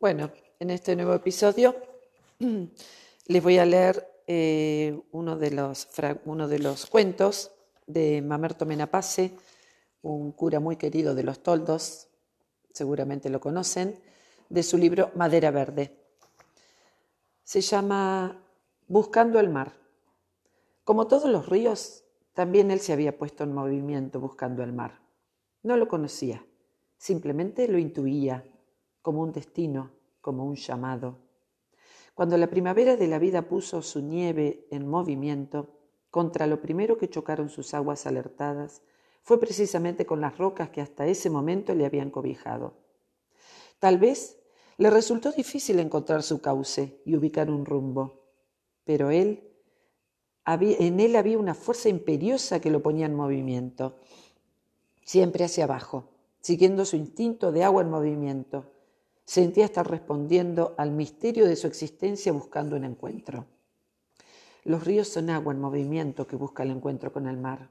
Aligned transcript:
Bueno, 0.00 0.30
en 0.60 0.70
este 0.70 0.94
nuevo 0.94 1.12
episodio 1.12 1.74
les 3.26 3.42
voy 3.42 3.58
a 3.58 3.66
leer 3.66 4.06
eh, 4.28 4.96
uno, 5.10 5.36
de 5.36 5.50
los, 5.50 5.88
uno 6.24 6.46
de 6.46 6.60
los 6.60 6.86
cuentos 6.86 7.50
de 7.88 8.22
Mamerto 8.22 8.64
Menapace, 8.64 9.34
un 10.02 10.30
cura 10.30 10.60
muy 10.60 10.76
querido 10.76 11.16
de 11.16 11.24
los 11.24 11.42
toldos, 11.42 12.06
seguramente 12.72 13.28
lo 13.28 13.40
conocen, 13.40 13.98
de 14.48 14.62
su 14.62 14.78
libro 14.78 15.10
Madera 15.16 15.50
Verde. 15.50 15.98
Se 17.42 17.60
llama 17.60 18.40
Buscando 18.86 19.40
el 19.40 19.48
mar. 19.48 19.72
Como 20.84 21.08
todos 21.08 21.28
los 21.28 21.48
ríos, 21.48 22.04
también 22.34 22.70
él 22.70 22.78
se 22.78 22.92
había 22.92 23.18
puesto 23.18 23.42
en 23.42 23.52
movimiento 23.52 24.20
buscando 24.20 24.62
el 24.62 24.72
mar. 24.72 25.00
No 25.64 25.76
lo 25.76 25.88
conocía, 25.88 26.46
simplemente 26.98 27.66
lo 27.66 27.78
intuía 27.78 28.44
como 29.08 29.22
un 29.22 29.32
destino, 29.32 29.90
como 30.20 30.44
un 30.44 30.56
llamado. 30.56 31.18
Cuando 32.14 32.36
la 32.36 32.50
primavera 32.50 32.96
de 32.96 33.06
la 33.06 33.18
vida 33.18 33.42
puso 33.42 33.80
su 33.82 34.02
nieve 34.02 34.66
en 34.70 34.88
movimiento, 34.88 35.78
contra 36.10 36.46
lo 36.46 36.60
primero 36.60 36.98
que 36.98 37.08
chocaron 37.08 37.48
sus 37.48 37.74
aguas 37.74 38.06
alertadas 38.06 38.82
fue 39.22 39.38
precisamente 39.38 40.06
con 40.06 40.20
las 40.20 40.38
rocas 40.38 40.70
que 40.70 40.80
hasta 40.80 41.06
ese 41.06 41.30
momento 41.30 41.74
le 41.74 41.86
habían 41.86 42.10
cobijado. 42.10 42.74
Tal 43.78 43.98
vez 43.98 44.38
le 44.78 44.90
resultó 44.90 45.32
difícil 45.32 45.78
encontrar 45.80 46.22
su 46.22 46.40
cauce 46.40 47.02
y 47.04 47.14
ubicar 47.14 47.50
un 47.50 47.64
rumbo, 47.64 48.24
pero 48.84 49.10
él, 49.10 49.44
en 50.46 51.00
él 51.00 51.16
había 51.16 51.38
una 51.38 51.54
fuerza 51.54 51.88
imperiosa 51.88 52.60
que 52.60 52.70
lo 52.70 52.82
ponía 52.82 53.06
en 53.06 53.14
movimiento, 53.14 53.96
siempre 55.04 55.44
hacia 55.44 55.64
abajo, 55.64 56.08
siguiendo 56.40 56.84
su 56.84 56.96
instinto 56.96 57.52
de 57.52 57.64
agua 57.64 57.82
en 57.82 57.90
movimiento, 57.90 58.72
Sentía 59.28 59.66
estar 59.66 59.86
respondiendo 59.90 60.74
al 60.78 60.90
misterio 60.90 61.46
de 61.46 61.54
su 61.54 61.66
existencia 61.66 62.32
buscando 62.32 62.76
un 62.76 62.84
encuentro. 62.84 63.44
Los 64.64 64.84
ríos 64.84 65.08
son 65.08 65.28
agua 65.28 65.52
en 65.52 65.60
movimiento 65.60 66.26
que 66.26 66.34
busca 66.34 66.62
el 66.62 66.70
encuentro 66.70 67.12
con 67.12 67.26
el 67.26 67.36
mar. 67.36 67.68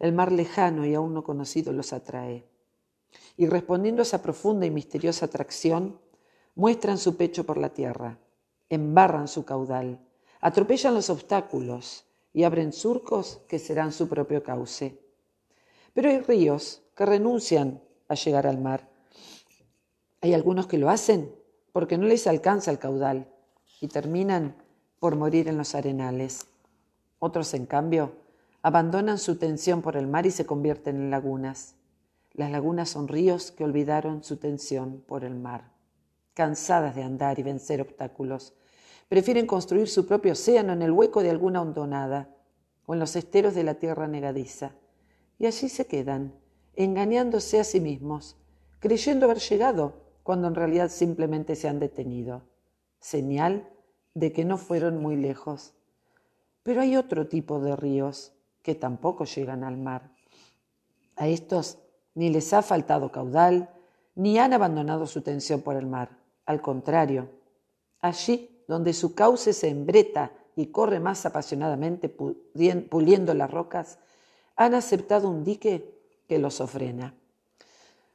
El 0.00 0.12
mar 0.12 0.32
lejano 0.32 0.84
y 0.84 0.92
aún 0.92 1.14
no 1.14 1.22
conocido 1.22 1.72
los 1.72 1.92
atrae. 1.92 2.44
Y 3.36 3.46
respondiendo 3.46 4.02
a 4.02 4.02
esa 4.02 4.20
profunda 4.20 4.66
y 4.66 4.72
misteriosa 4.72 5.26
atracción, 5.26 6.00
muestran 6.56 6.98
su 6.98 7.16
pecho 7.16 7.46
por 7.46 7.56
la 7.56 7.68
tierra, 7.68 8.18
embarran 8.68 9.28
su 9.28 9.44
caudal, 9.44 10.00
atropellan 10.40 10.94
los 10.94 11.08
obstáculos 11.08 12.04
y 12.32 12.42
abren 12.42 12.72
surcos 12.72 13.42
que 13.46 13.60
serán 13.60 13.92
su 13.92 14.08
propio 14.08 14.42
cauce. 14.42 15.00
Pero 15.92 16.10
hay 16.10 16.18
ríos 16.18 16.82
que 16.96 17.06
renuncian 17.06 17.80
a 18.08 18.16
llegar 18.16 18.48
al 18.48 18.58
mar 18.58 18.92
hay 20.24 20.32
algunos 20.32 20.66
que 20.66 20.78
lo 20.78 20.88
hacen 20.88 21.34
porque 21.70 21.98
no 21.98 22.06
les 22.06 22.26
alcanza 22.26 22.70
el 22.70 22.78
caudal 22.78 23.28
y 23.82 23.88
terminan 23.88 24.56
por 24.98 25.16
morir 25.16 25.48
en 25.48 25.58
los 25.58 25.74
arenales. 25.74 26.46
Otros, 27.18 27.52
en 27.52 27.66
cambio, 27.66 28.14
abandonan 28.62 29.18
su 29.18 29.36
tensión 29.36 29.82
por 29.82 29.98
el 29.98 30.06
mar 30.06 30.24
y 30.24 30.30
se 30.30 30.46
convierten 30.46 30.96
en 30.96 31.10
lagunas. 31.10 31.74
Las 32.32 32.50
lagunas 32.50 32.88
son 32.88 33.06
ríos 33.06 33.50
que 33.50 33.64
olvidaron 33.64 34.24
su 34.24 34.38
tensión 34.38 35.04
por 35.06 35.24
el 35.24 35.34
mar. 35.34 35.72
Cansadas 36.32 36.94
de 36.94 37.02
andar 37.02 37.38
y 37.38 37.42
vencer 37.42 37.82
obstáculos, 37.82 38.54
prefieren 39.10 39.46
construir 39.46 39.88
su 39.88 40.06
propio 40.06 40.32
océano 40.32 40.72
en 40.72 40.80
el 40.80 40.92
hueco 40.92 41.22
de 41.22 41.28
alguna 41.28 41.60
hondonada 41.60 42.34
o 42.86 42.94
en 42.94 43.00
los 43.00 43.14
esteros 43.14 43.54
de 43.54 43.64
la 43.64 43.74
tierra 43.74 44.08
negadiza. 44.08 44.72
Y 45.38 45.44
allí 45.44 45.68
se 45.68 45.86
quedan, 45.86 46.32
engañándose 46.76 47.60
a 47.60 47.64
sí 47.64 47.78
mismos, 47.78 48.38
creyendo 48.80 49.26
haber 49.26 49.40
llegado 49.40 50.03
cuando 50.24 50.48
en 50.48 50.54
realidad 50.56 50.88
simplemente 50.88 51.54
se 51.54 51.68
han 51.68 51.78
detenido, 51.78 52.42
señal 52.98 53.68
de 54.14 54.32
que 54.32 54.44
no 54.44 54.56
fueron 54.56 55.00
muy 55.00 55.16
lejos. 55.16 55.74
Pero 56.62 56.80
hay 56.80 56.96
otro 56.96 57.28
tipo 57.28 57.60
de 57.60 57.76
ríos 57.76 58.32
que 58.62 58.74
tampoco 58.74 59.26
llegan 59.26 59.62
al 59.62 59.76
mar. 59.76 60.10
A 61.16 61.28
estos 61.28 61.78
ni 62.14 62.30
les 62.30 62.54
ha 62.54 62.62
faltado 62.62 63.12
caudal, 63.12 63.70
ni 64.14 64.38
han 64.38 64.54
abandonado 64.54 65.06
su 65.06 65.20
tensión 65.20 65.60
por 65.60 65.76
el 65.76 65.86
mar. 65.86 66.16
Al 66.46 66.62
contrario, 66.62 67.28
allí 68.00 68.64
donde 68.66 68.94
su 68.94 69.14
cauce 69.14 69.52
se 69.52 69.68
embreta 69.68 70.32
y 70.56 70.68
corre 70.68 71.00
más 71.00 71.26
apasionadamente 71.26 72.08
puliendo 72.08 73.34
las 73.34 73.50
rocas, 73.50 73.98
han 74.56 74.74
aceptado 74.74 75.28
un 75.28 75.44
dique 75.44 76.00
que 76.26 76.38
los 76.38 76.62
ofrena. 76.62 77.14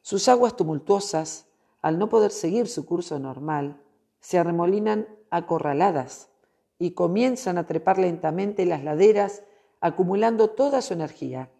Sus 0.00 0.28
aguas 0.28 0.56
tumultuosas 0.56 1.46
al 1.82 1.98
no 1.98 2.08
poder 2.08 2.30
seguir 2.30 2.68
su 2.68 2.86
curso 2.86 3.18
normal, 3.18 3.82
se 4.20 4.38
arremolinan 4.38 5.08
acorraladas 5.30 6.30
y 6.78 6.92
comienzan 6.92 7.58
a 7.58 7.66
trepar 7.66 7.98
lentamente 7.98 8.64
las 8.64 8.84
laderas, 8.84 9.42
acumulando 9.80 10.50
toda 10.50 10.80
su 10.80 10.94
energía. 10.94 11.50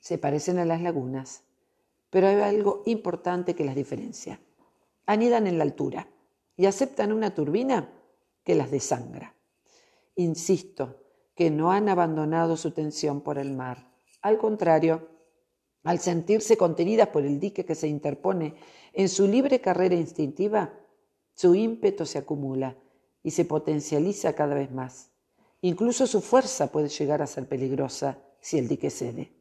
Se 0.00 0.18
parecen 0.18 0.58
a 0.58 0.64
las 0.64 0.82
lagunas, 0.82 1.44
pero 2.10 2.26
hay 2.26 2.40
algo 2.40 2.82
importante 2.86 3.54
que 3.54 3.64
las 3.64 3.76
diferencia. 3.76 4.40
Anidan 5.06 5.46
en 5.46 5.58
la 5.58 5.64
altura 5.64 6.08
y 6.56 6.66
aceptan 6.66 7.12
una 7.12 7.34
turbina 7.34 7.88
que 8.42 8.54
las 8.54 8.70
desangra. 8.70 9.34
Insisto 10.16 11.00
que 11.34 11.50
no 11.50 11.72
han 11.72 11.88
abandonado 11.88 12.56
su 12.56 12.72
tensión 12.72 13.20
por 13.20 13.38
el 13.38 13.52
mar. 13.52 13.90
Al 14.22 14.38
contrario, 14.38 15.08
al 15.84 16.00
sentirse 16.00 16.56
contenidas 16.56 17.08
por 17.08 17.24
el 17.24 17.38
dique 17.38 17.64
que 17.64 17.74
se 17.74 17.88
interpone 17.88 18.54
en 18.92 19.08
su 19.08 19.28
libre 19.28 19.60
carrera 19.60 19.94
instintiva, 19.94 20.72
su 21.34 21.54
ímpetu 21.54 22.06
se 22.06 22.18
acumula 22.18 22.76
y 23.22 23.30
se 23.30 23.44
potencializa 23.44 24.34
cada 24.34 24.54
vez 24.54 24.72
más. 24.72 25.10
Incluso 25.60 26.06
su 26.06 26.20
fuerza 26.20 26.72
puede 26.72 26.88
llegar 26.88 27.22
a 27.22 27.26
ser 27.26 27.46
peligrosa 27.46 28.18
si 28.40 28.58
el 28.58 28.68
dique 28.68 28.90
cede. 28.90 29.32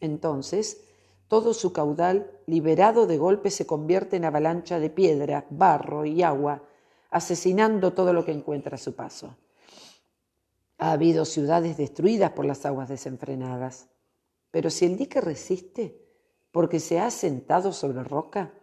Entonces, 0.00 0.82
todo 1.28 1.52
su 1.52 1.72
caudal, 1.72 2.30
liberado 2.46 3.06
de 3.06 3.18
golpe, 3.18 3.50
se 3.50 3.66
convierte 3.66 4.16
en 4.16 4.24
avalancha 4.24 4.80
de 4.80 4.88
piedra, 4.90 5.46
barro 5.50 6.06
y 6.06 6.22
agua, 6.22 6.62
asesinando 7.10 7.92
todo 7.92 8.12
lo 8.12 8.24
que 8.24 8.32
encuentra 8.32 8.76
a 8.76 8.78
su 8.78 8.94
paso. 8.94 9.36
Ha 10.78 10.92
habido 10.92 11.24
ciudades 11.24 11.76
destruidas 11.76 12.32
por 12.32 12.46
las 12.46 12.64
aguas 12.64 12.88
desenfrenadas. 12.88 13.88
Pero 14.50 14.70
si 14.70 14.86
el 14.86 14.96
dique 14.96 15.20
resiste 15.20 16.04
porque 16.50 16.80
se 16.80 16.98
ha 17.00 17.10
sentado 17.10 17.72
sobre 17.72 18.02
roca, 18.04 18.54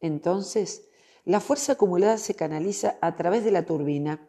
entonces 0.00 0.88
la 1.24 1.40
fuerza 1.40 1.72
acumulada 1.72 2.18
se 2.18 2.34
canaliza 2.34 2.98
a 3.00 3.16
través 3.16 3.44
de 3.44 3.50
la 3.50 3.64
turbina 3.64 4.28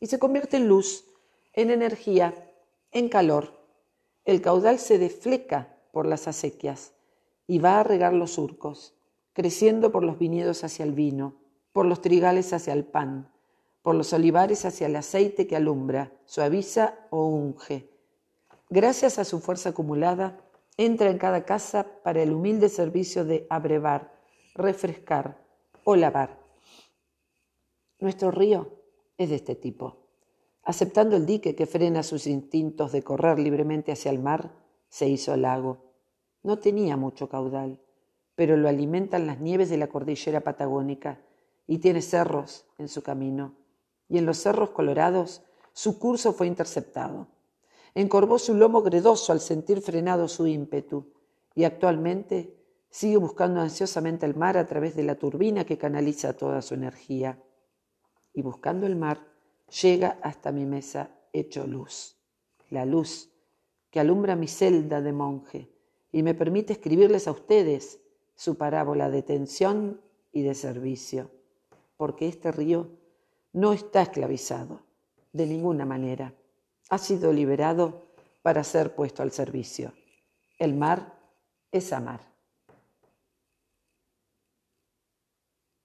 y 0.00 0.06
se 0.06 0.18
convierte 0.18 0.56
en 0.56 0.68
luz, 0.68 1.06
en 1.52 1.70
energía, 1.70 2.52
en 2.90 3.08
calor. 3.08 3.64
El 4.24 4.42
caudal 4.42 4.78
se 4.78 4.98
defleca 4.98 5.76
por 5.92 6.06
las 6.06 6.28
acequias 6.28 6.92
y 7.46 7.58
va 7.58 7.80
a 7.80 7.84
regar 7.84 8.12
los 8.12 8.32
surcos, 8.32 8.94
creciendo 9.32 9.92
por 9.92 10.04
los 10.04 10.18
viñedos 10.18 10.64
hacia 10.64 10.84
el 10.84 10.92
vino, 10.92 11.36
por 11.72 11.86
los 11.86 12.00
trigales 12.00 12.52
hacia 12.52 12.72
el 12.72 12.84
pan, 12.84 13.32
por 13.82 13.94
los 13.94 14.12
olivares 14.12 14.64
hacia 14.64 14.86
el 14.86 14.96
aceite 14.96 15.46
que 15.46 15.56
alumbra, 15.56 16.12
suaviza 16.26 17.06
o 17.10 17.26
unge. 17.26 17.90
Gracias 18.68 19.18
a 19.18 19.24
su 19.24 19.40
fuerza 19.40 19.70
acumulada, 19.70 20.40
entra 20.80 21.10
en 21.10 21.18
cada 21.18 21.44
casa 21.44 21.86
para 22.02 22.22
el 22.22 22.32
humilde 22.32 22.70
servicio 22.70 23.26
de 23.26 23.46
abrevar, 23.50 24.14
refrescar 24.54 25.36
o 25.84 25.94
lavar. 25.94 26.40
Nuestro 27.98 28.30
río 28.30 28.78
es 29.18 29.28
de 29.28 29.36
este 29.36 29.54
tipo. 29.56 29.98
Aceptando 30.62 31.16
el 31.16 31.26
dique 31.26 31.54
que 31.54 31.66
frena 31.66 32.02
sus 32.02 32.26
instintos 32.26 32.92
de 32.92 33.02
correr 33.02 33.38
libremente 33.38 33.92
hacia 33.92 34.10
el 34.10 34.20
mar, 34.20 34.52
se 34.88 35.06
hizo 35.06 35.36
lago. 35.36 35.92
No 36.42 36.58
tenía 36.60 36.96
mucho 36.96 37.28
caudal, 37.28 37.78
pero 38.34 38.56
lo 38.56 38.66
alimentan 38.66 39.26
las 39.26 39.38
nieves 39.38 39.68
de 39.68 39.76
la 39.76 39.88
cordillera 39.88 40.40
patagónica 40.40 41.20
y 41.66 41.76
tiene 41.80 42.00
cerros 42.00 42.64
en 42.78 42.88
su 42.88 43.02
camino. 43.02 43.54
Y 44.08 44.16
en 44.16 44.24
los 44.24 44.38
cerros 44.38 44.70
colorados 44.70 45.42
su 45.74 45.98
curso 45.98 46.32
fue 46.32 46.46
interceptado 46.46 47.28
encorvó 47.94 48.38
su 48.38 48.54
lomo 48.54 48.82
gredoso 48.82 49.32
al 49.32 49.40
sentir 49.40 49.80
frenado 49.80 50.28
su 50.28 50.46
ímpetu 50.46 51.12
y 51.54 51.64
actualmente 51.64 52.56
sigue 52.90 53.16
buscando 53.16 53.60
ansiosamente 53.60 54.26
el 54.26 54.34
mar 54.34 54.56
a 54.56 54.66
través 54.66 54.96
de 54.96 55.04
la 55.04 55.16
turbina 55.16 55.64
que 55.64 55.78
canaliza 55.78 56.36
toda 56.36 56.62
su 56.62 56.74
energía. 56.74 57.42
Y 58.32 58.42
buscando 58.42 58.86
el 58.86 58.96
mar, 58.96 59.26
llega 59.82 60.18
hasta 60.22 60.52
mi 60.52 60.66
mesa 60.66 61.10
hecho 61.32 61.66
luz, 61.66 62.16
la 62.68 62.84
luz 62.84 63.30
que 63.90 64.00
alumbra 64.00 64.36
mi 64.36 64.46
celda 64.46 65.00
de 65.00 65.12
monje 65.12 65.70
y 66.12 66.22
me 66.22 66.34
permite 66.34 66.72
escribirles 66.72 67.26
a 67.28 67.32
ustedes 67.32 68.00
su 68.34 68.56
parábola 68.56 69.10
de 69.10 69.22
tensión 69.22 70.00
y 70.32 70.42
de 70.42 70.54
servicio, 70.54 71.30
porque 71.96 72.28
este 72.28 72.52
río 72.52 72.88
no 73.52 73.72
está 73.72 74.02
esclavizado 74.02 74.82
de 75.32 75.46
ninguna 75.46 75.84
manera 75.84 76.34
ha 76.90 76.98
sido 76.98 77.32
liberado 77.32 78.12
para 78.42 78.64
ser 78.64 78.94
puesto 78.94 79.22
al 79.22 79.32
servicio. 79.32 79.94
El 80.58 80.74
mar 80.74 81.18
es 81.70 81.92
amar. 81.92 82.29